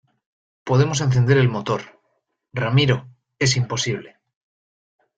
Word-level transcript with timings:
podemos 0.63 0.99
encender 0.99 1.37
el 1.37 1.47
motor. 1.47 2.01
ramiro, 2.53 3.07
es 3.37 3.55
imposible. 3.55 4.17